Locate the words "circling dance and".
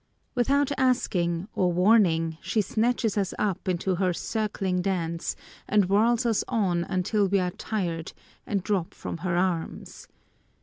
4.13-5.85